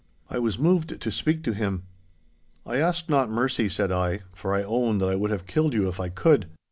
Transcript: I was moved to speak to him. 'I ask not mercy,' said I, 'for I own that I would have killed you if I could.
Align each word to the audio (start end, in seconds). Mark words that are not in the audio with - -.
I 0.31 0.39
was 0.39 0.57
moved 0.57 0.99
to 0.99 1.11
speak 1.11 1.43
to 1.43 1.53
him. 1.53 1.83
'I 2.65 2.77
ask 2.77 3.07
not 3.07 3.29
mercy,' 3.29 3.69
said 3.69 3.91
I, 3.91 4.21
'for 4.33 4.55
I 4.55 4.63
own 4.63 4.97
that 4.97 5.09
I 5.09 5.15
would 5.15 5.29
have 5.29 5.45
killed 5.45 5.75
you 5.75 5.87
if 5.87 5.99
I 5.99 6.09
could. 6.09 6.47